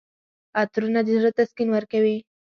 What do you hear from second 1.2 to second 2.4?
تسکین ورکوي.